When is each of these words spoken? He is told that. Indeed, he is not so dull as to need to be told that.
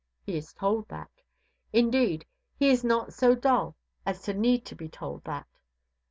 He 0.25 0.35
is 0.35 0.51
told 0.51 0.87
that. 0.89 1.11
Indeed, 1.71 2.25
he 2.57 2.69
is 2.71 2.83
not 2.83 3.13
so 3.13 3.35
dull 3.35 3.75
as 4.03 4.23
to 4.23 4.33
need 4.33 4.65
to 4.65 4.75
be 4.75 4.89
told 4.89 5.23
that. 5.25 5.45